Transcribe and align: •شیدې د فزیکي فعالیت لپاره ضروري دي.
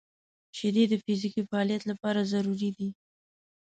•شیدې 0.57 0.83
د 0.89 0.93
فزیکي 1.03 1.41
فعالیت 1.49 1.83
لپاره 1.91 2.29
ضروري 2.31 2.69
دي. 2.77 2.89